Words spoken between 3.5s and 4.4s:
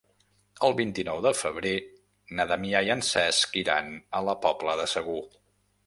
iran a la